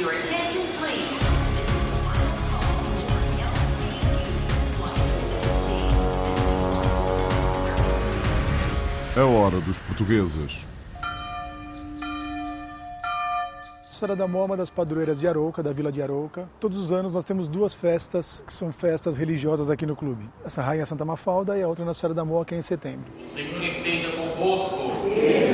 Your 0.00 0.12
attention, 0.12 0.62
please. 0.78 1.20
A 9.14 9.24
hora 9.26 9.60
dos 9.60 9.82
portugueses. 9.82 10.66
Senhora 13.90 14.16
da 14.16 14.26
Mó 14.26 14.40
é 14.40 14.44
uma 14.46 14.56
das 14.56 14.70
padroeiras 14.70 15.20
de 15.20 15.28
Arouca, 15.28 15.62
da 15.62 15.74
Vila 15.74 15.92
de 15.92 16.00
Arouca. 16.00 16.48
Todos 16.58 16.78
os 16.78 16.90
anos 16.90 17.12
nós 17.12 17.26
temos 17.26 17.46
duas 17.46 17.74
festas 17.74 18.42
que 18.46 18.54
são 18.54 18.72
festas 18.72 19.18
religiosas 19.18 19.68
aqui 19.68 19.84
no 19.84 19.94
clube. 19.94 20.30
Essa 20.42 20.62
Rainha 20.62 20.86
Santa 20.86 21.04
Mafalda 21.04 21.58
e 21.58 21.62
a 21.62 21.68
outra 21.68 21.84
Nossa 21.84 22.00
Senhora 22.00 22.14
da 22.14 22.24
Mó, 22.24 22.42
que 22.42 22.54
é 22.54 22.58
em 22.58 22.62
setembro. 22.62 23.12
O 23.22 23.26
Senhor 23.26 23.62
esteja 23.62 24.08
convosco. 24.12 24.78
Boa 24.78 25.49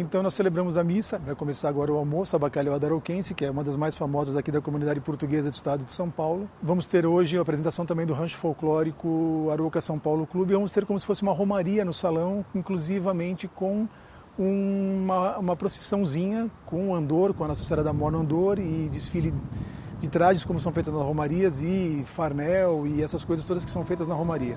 Então 0.00 0.22
nós 0.22 0.34
celebramos 0.34 0.78
a 0.78 0.84
missa, 0.84 1.18
vai 1.18 1.34
começar 1.34 1.68
agora 1.68 1.92
o 1.92 1.96
almoço, 1.96 2.36
a 2.36 2.38
bacalhau 2.38 2.72
arouquense, 2.72 3.34
que 3.34 3.44
é 3.44 3.50
uma 3.50 3.64
das 3.64 3.76
mais 3.76 3.96
famosas 3.96 4.36
aqui 4.36 4.52
da 4.52 4.60
comunidade 4.60 5.00
portuguesa 5.00 5.50
do 5.50 5.54
estado 5.54 5.82
de 5.82 5.90
São 5.90 6.08
Paulo. 6.08 6.48
Vamos 6.62 6.86
ter 6.86 7.04
hoje 7.04 7.36
a 7.36 7.40
apresentação 7.40 7.84
também 7.84 8.06
do 8.06 8.14
rancho 8.14 8.36
folclórico 8.36 9.48
Arouca 9.50 9.80
São 9.80 9.98
Paulo 9.98 10.24
Clube. 10.24 10.54
Vamos 10.54 10.70
ter 10.70 10.86
como 10.86 11.00
se 11.00 11.04
fosse 11.04 11.22
uma 11.22 11.32
romaria 11.32 11.84
no 11.84 11.92
salão, 11.92 12.44
inclusivamente 12.54 13.48
com 13.48 13.88
uma, 14.38 15.36
uma 15.36 15.56
procissãozinha 15.56 16.48
com 16.64 16.90
o 16.90 16.94
andor, 16.94 17.34
com 17.34 17.42
a 17.42 17.48
Nossa 17.48 17.64
Senhora 17.64 17.82
da 17.82 17.92
no 17.92 18.20
andor 18.20 18.60
e 18.60 18.88
desfile 18.88 19.34
de 20.00 20.08
trajes 20.08 20.44
como 20.44 20.60
são 20.60 20.70
feitas 20.70 20.94
nas 20.94 21.02
romarias 21.02 21.60
e 21.60 22.04
farnel 22.06 22.86
e 22.86 23.02
essas 23.02 23.24
coisas 23.24 23.44
todas 23.44 23.64
que 23.64 23.70
são 23.70 23.84
feitas 23.84 24.06
na 24.06 24.14
romaria. 24.14 24.56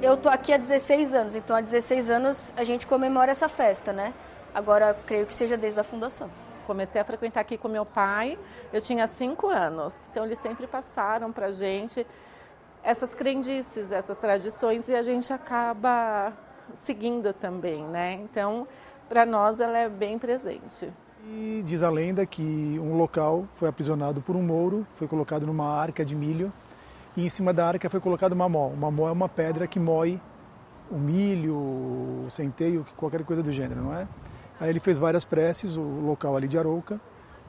Eu 0.00 0.16
tô 0.16 0.28
aqui 0.28 0.52
há 0.52 0.56
16 0.56 1.12
anos, 1.12 1.34
então 1.34 1.56
há 1.56 1.60
16 1.60 2.08
anos 2.08 2.52
a 2.56 2.62
gente 2.62 2.86
comemora 2.86 3.32
essa 3.32 3.48
festa, 3.48 3.92
né? 3.92 4.14
Agora 4.54 4.96
creio 5.04 5.26
que 5.26 5.34
seja 5.34 5.56
desde 5.56 5.80
a 5.80 5.82
fundação. 5.82 6.30
Comecei 6.68 7.00
a 7.00 7.04
frequentar 7.04 7.40
aqui 7.40 7.58
com 7.58 7.66
meu 7.66 7.84
pai, 7.84 8.38
eu 8.72 8.80
tinha 8.80 9.08
cinco 9.08 9.48
anos. 9.48 9.96
Então 10.12 10.24
eles 10.24 10.38
sempre 10.38 10.68
passaram 10.68 11.32
para 11.32 11.50
gente 11.50 12.06
essas 12.80 13.12
crendices, 13.12 13.90
essas 13.90 14.20
tradições 14.20 14.88
e 14.88 14.94
a 14.94 15.02
gente 15.02 15.32
acaba 15.32 16.32
seguindo 16.74 17.32
também, 17.32 17.82
né? 17.82 18.20
Então, 18.22 18.68
para 19.08 19.26
nós 19.26 19.58
ela 19.58 19.78
é 19.78 19.88
bem 19.88 20.16
presente. 20.16 20.92
E 21.26 21.64
diz 21.66 21.82
a 21.82 21.90
lenda 21.90 22.24
que 22.24 22.78
um 22.80 22.96
local 22.96 23.48
foi 23.56 23.68
aprisionado 23.68 24.20
por 24.20 24.36
um 24.36 24.42
mouro, 24.42 24.86
foi 24.94 25.08
colocado 25.08 25.44
numa 25.44 25.68
arca 25.68 26.04
de 26.04 26.14
milho 26.14 26.52
e 27.16 27.24
em 27.24 27.28
cima 27.28 27.52
da 27.52 27.66
arca 27.66 27.88
foi 27.90 28.00
colocado 28.00 28.32
uma 28.32 28.48
mó. 28.48 28.68
Uma 28.68 28.90
mó 28.90 29.08
é 29.08 29.12
uma 29.12 29.28
pedra 29.28 29.66
que 29.66 29.80
moe 29.80 30.20
o 30.90 30.96
milho, 30.96 31.54
o 31.54 32.26
centeio, 32.30 32.86
qualquer 32.96 33.24
coisa 33.24 33.42
do 33.42 33.52
gênero, 33.52 33.82
não 33.82 33.94
é? 33.94 34.06
Aí 34.60 34.70
ele 34.70 34.80
fez 34.80 34.98
várias 34.98 35.24
preces, 35.24 35.76
o 35.76 35.82
local 35.82 36.36
ali 36.36 36.48
de 36.48 36.58
Arouca, 36.58 37.00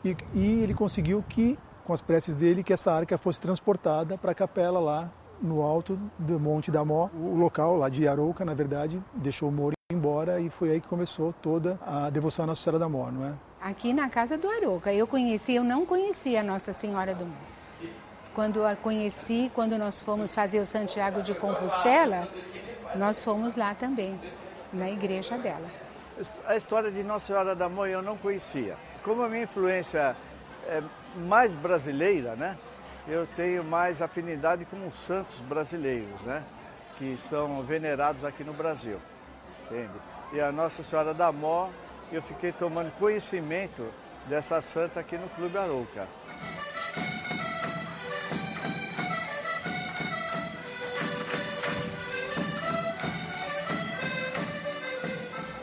e, 0.03 0.15
e 0.33 0.61
ele 0.61 0.73
conseguiu 0.73 1.23
que, 1.27 1.57
com 1.85 1.93
as 1.93 2.01
preces 2.01 2.35
dele, 2.35 2.63
que 2.63 2.73
essa 2.73 2.91
arca 2.91 3.17
fosse 3.17 3.41
transportada 3.41 4.17
para 4.17 4.31
a 4.31 4.35
capela 4.35 4.79
lá 4.79 5.09
no 5.41 5.61
alto 5.61 5.97
do 6.17 6.39
Monte 6.39 6.69
da 6.69 6.83
Mó. 6.83 7.09
O 7.13 7.35
local 7.35 7.77
lá 7.77 7.89
de 7.89 8.07
Arouca, 8.07 8.43
na 8.45 8.53
verdade, 8.53 9.01
deixou 9.13 9.49
o 9.49 9.51
Moro 9.51 9.73
embora 9.91 10.39
e 10.39 10.49
foi 10.49 10.71
aí 10.71 10.81
que 10.81 10.87
começou 10.87 11.33
toda 11.41 11.79
a 11.85 12.09
devoção 12.09 12.43
à 12.43 12.47
Nossa 12.47 12.61
Senhora 12.61 12.77
da 12.77 12.87
Mó, 12.87 13.09
não 13.09 13.25
é? 13.25 13.33
Aqui 13.61 13.93
na 13.93 14.07
casa 14.09 14.37
do 14.37 14.47
Arouca. 14.47 14.93
Eu 14.93 15.07
conheci, 15.07 15.55
eu 15.55 15.63
não 15.63 15.85
conhecia 15.85 16.41
a 16.41 16.43
Nossa 16.43 16.71
Senhora 16.73 17.15
do 17.15 17.25
Mó. 17.25 17.33
Quando 18.33 18.65
a 18.65 18.75
conheci, 18.75 19.51
quando 19.53 19.77
nós 19.77 19.99
fomos 19.99 20.33
fazer 20.33 20.59
o 20.59 20.65
Santiago 20.65 21.21
de 21.21 21.33
Compostela, 21.33 22.27
nós 22.95 23.23
fomos 23.23 23.55
lá 23.55 23.73
também, 23.73 24.19
na 24.71 24.89
igreja 24.89 25.37
dela. 25.37 25.67
A 26.45 26.55
história 26.55 26.91
de 26.91 27.03
Nossa 27.03 27.27
Senhora 27.27 27.55
da 27.55 27.67
Mãe 27.67 27.91
eu 27.91 28.01
não 28.01 28.17
conhecia. 28.17 28.75
Como 29.03 29.23
a 29.23 29.29
minha 29.29 29.43
influência 29.43 30.15
é 30.67 30.81
mais 31.15 31.53
brasileira, 31.55 32.35
né? 32.35 32.57
Eu 33.07 33.27
tenho 33.35 33.63
mais 33.63 34.01
afinidade 34.01 34.65
com 34.65 34.85
os 34.85 34.95
santos 34.95 35.39
brasileiros, 35.39 36.21
né? 36.21 36.43
Que 36.97 37.17
são 37.17 37.63
venerados 37.63 38.23
aqui 38.23 38.43
no 38.43 38.53
Brasil, 38.53 38.99
entende? 39.65 39.93
E 40.33 40.39
a 40.39 40.51
Nossa 40.51 40.83
Senhora 40.83 41.13
da 41.13 41.31
Mó, 41.31 41.69
eu 42.11 42.21
fiquei 42.21 42.51
tomando 42.51 42.91
conhecimento 42.99 43.87
dessa 44.27 44.61
santa 44.61 44.99
aqui 44.99 45.17
no 45.17 45.27
Clube 45.29 45.57
Arouca. 45.57 46.07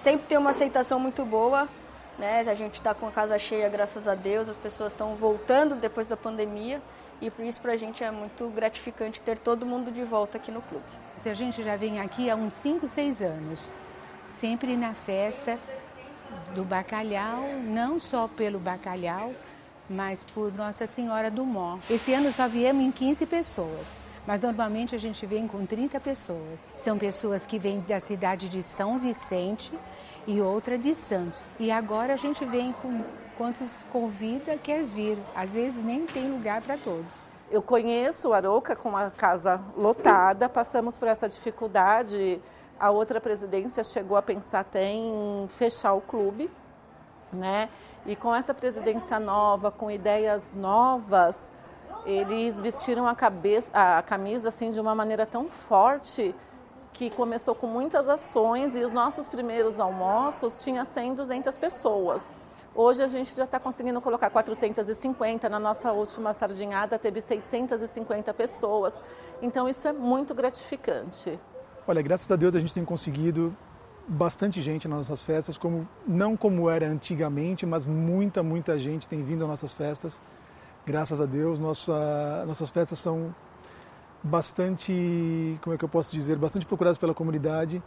Sempre 0.06 0.28
tem 0.28 0.38
uma 0.38 0.50
aceitação 0.50 1.00
muito 1.00 1.24
boa, 1.24 1.68
né? 2.16 2.44
A 2.46 2.54
gente 2.54 2.74
está 2.74 2.94
com 2.94 3.08
a 3.08 3.10
casa 3.10 3.36
cheia, 3.40 3.68
graças 3.68 4.06
a 4.06 4.14
Deus, 4.14 4.48
as 4.48 4.56
pessoas 4.56 4.92
estão 4.92 5.16
voltando 5.16 5.74
depois 5.74 6.06
da 6.06 6.16
pandemia 6.16 6.80
e 7.20 7.28
por 7.28 7.44
isso 7.44 7.60
para 7.60 7.72
a 7.72 7.76
gente 7.76 8.04
é 8.04 8.10
muito 8.12 8.48
gratificante 8.50 9.20
ter 9.20 9.36
todo 9.36 9.66
mundo 9.66 9.90
de 9.90 10.04
volta 10.04 10.38
aqui 10.38 10.52
no 10.52 10.62
clube. 10.62 10.84
Se 11.18 11.28
a 11.28 11.34
gente 11.34 11.60
já 11.60 11.74
vem 11.74 11.98
aqui 11.98 12.30
há 12.30 12.36
uns 12.36 12.52
5, 12.52 12.86
6 12.86 13.20
anos, 13.20 13.72
sempre 14.22 14.76
na 14.76 14.94
festa 14.94 15.58
do 16.54 16.62
bacalhau, 16.62 17.42
não 17.64 17.98
só 17.98 18.28
pelo 18.28 18.60
bacalhau, 18.60 19.32
mas 19.90 20.22
por 20.22 20.54
Nossa 20.54 20.86
Senhora 20.86 21.32
do 21.32 21.44
Mó. 21.44 21.78
Esse 21.90 22.14
ano 22.14 22.32
só 22.32 22.46
viemos 22.46 22.84
em 22.84 22.92
15 22.92 23.26
pessoas, 23.26 23.84
mas 24.24 24.40
normalmente 24.40 24.94
a 24.94 24.98
gente 24.98 25.26
vem 25.26 25.48
com 25.48 25.66
30 25.66 25.98
pessoas. 25.98 26.64
São 26.76 26.96
pessoas 26.96 27.44
que 27.44 27.58
vêm 27.58 27.80
da 27.80 27.98
cidade 27.98 28.48
de 28.48 28.62
São 28.62 29.00
Vicente 29.00 29.72
e 30.26 30.40
outra 30.40 30.76
de 30.76 30.94
Santos. 30.94 31.54
E 31.58 31.70
agora 31.70 32.14
a 32.14 32.16
gente 32.16 32.44
vem 32.44 32.72
com 32.72 33.04
quantos 33.36 33.84
convida 33.92 34.56
quer 34.56 34.82
vir. 34.82 35.18
Às 35.34 35.52
vezes 35.52 35.82
nem 35.84 36.06
tem 36.06 36.30
lugar 36.30 36.62
para 36.62 36.76
todos. 36.76 37.30
Eu 37.50 37.62
conheço 37.62 38.30
o 38.30 38.32
Arouca 38.32 38.74
com 38.74 38.96
a 38.96 39.10
casa 39.10 39.62
lotada, 39.76 40.48
passamos 40.48 40.98
por 40.98 41.06
essa 41.06 41.28
dificuldade. 41.28 42.40
A 42.78 42.90
outra 42.90 43.20
presidência 43.20 43.84
chegou 43.84 44.16
a 44.16 44.22
pensar 44.22 44.60
até 44.60 44.90
em 44.90 45.46
fechar 45.48 45.92
o 45.92 46.00
clube, 46.00 46.50
né? 47.32 47.68
E 48.04 48.16
com 48.16 48.34
essa 48.34 48.52
presidência 48.52 49.20
nova, 49.20 49.70
com 49.70 49.90
ideias 49.90 50.52
novas, 50.54 51.50
eles 52.04 52.60
vestiram 52.60 53.06
a, 53.06 53.14
cabeça, 53.14 53.70
a 53.72 54.02
camisa 54.02 54.48
assim 54.48 54.70
de 54.70 54.80
uma 54.80 54.94
maneira 54.94 55.24
tão 55.24 55.48
forte 55.48 56.34
que 56.96 57.10
começou 57.10 57.54
com 57.54 57.66
muitas 57.66 58.08
ações 58.08 58.74
e 58.74 58.80
os 58.80 58.94
nossos 58.94 59.28
primeiros 59.28 59.78
almoços 59.78 60.58
tinha 60.58 60.82
100, 60.82 61.14
200 61.14 61.58
pessoas. 61.58 62.34
Hoje 62.74 63.02
a 63.02 63.08
gente 63.08 63.34
já 63.34 63.44
está 63.44 63.60
conseguindo 63.60 64.00
colocar 64.00 64.30
450, 64.30 65.46
na 65.50 65.60
nossa 65.60 65.92
última 65.92 66.32
sardinhada 66.32 66.98
teve 66.98 67.20
650 67.20 68.32
pessoas. 68.32 69.02
Então 69.42 69.68
isso 69.68 69.86
é 69.86 69.92
muito 69.92 70.34
gratificante. 70.34 71.38
Olha, 71.86 72.00
graças 72.00 72.30
a 72.30 72.36
Deus 72.36 72.54
a 72.54 72.60
gente 72.60 72.72
tem 72.72 72.84
conseguido 72.84 73.54
bastante 74.08 74.62
gente 74.62 74.88
nas 74.88 74.96
nossas 74.98 75.22
festas, 75.22 75.58
como 75.58 75.86
não 76.06 76.34
como 76.34 76.70
era 76.70 76.86
antigamente, 76.86 77.66
mas 77.66 77.84
muita, 77.84 78.42
muita 78.42 78.78
gente 78.78 79.06
tem 79.06 79.22
vindo 79.22 79.42
às 79.42 79.50
nossas 79.50 79.74
festas. 79.74 80.22
Graças 80.86 81.20
a 81.20 81.26
Deus, 81.26 81.58
nossa, 81.58 82.44
nossas 82.46 82.70
festas 82.70 82.98
são 82.98 83.34
bastante, 84.26 85.58
como 85.62 85.74
é 85.74 85.78
que 85.78 85.84
eu 85.84 85.88
posso 85.88 86.12
dizer, 86.14 86.36
bastante 86.36 86.66
procuradas 86.66 86.98
pela 86.98 87.14
comunidade, 87.14 87.82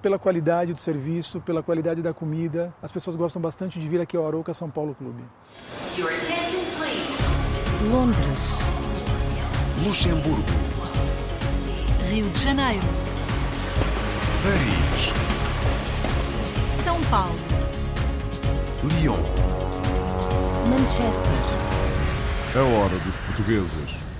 pela 0.00 0.18
qualidade 0.18 0.72
do 0.72 0.78
serviço, 0.78 1.40
pela 1.40 1.62
qualidade 1.62 2.02
da 2.02 2.12
comida. 2.12 2.74
As 2.82 2.90
pessoas 2.90 3.14
gostam 3.14 3.40
bastante 3.40 3.78
de 3.78 3.88
vir 3.88 4.00
aqui 4.00 4.16
ao 4.16 4.26
Arouca 4.26 4.52
São 4.52 4.68
Paulo 4.68 4.94
Clube. 4.94 5.22
Londres, 7.90 8.58
Luxemburgo, 9.84 10.42
Rio 12.10 12.28
de 12.30 12.38
Janeiro, 12.38 12.86
Paris, 14.42 15.12
São 16.72 17.00
Paulo, 17.02 17.34
Lyon. 19.00 19.18
Manchester, 20.68 21.32
A 22.54 22.62
hora 22.62 22.98
dos 23.00 23.18
portugueses. 23.20 24.11